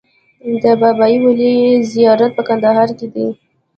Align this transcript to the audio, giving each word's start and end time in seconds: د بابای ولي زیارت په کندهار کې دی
د 0.61 0.63
بابای 0.81 1.15
ولي 1.23 1.53
زیارت 1.91 2.31
په 2.35 2.43
کندهار 2.47 2.89
کې 2.97 3.07
دی 3.13 3.27